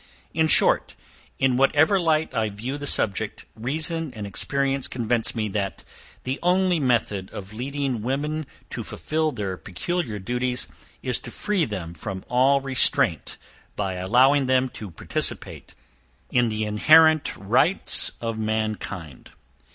[0.33, 0.95] In short,
[1.37, 5.83] in whatever light I view the subject, reason and experience convince me, that
[6.23, 10.67] the only method of leading women to fulfil their peculiar duties,
[11.03, 13.37] is to free them from all restraint
[13.75, 15.75] by allowing them to participate
[16.31, 19.33] the inherent rights of mankind.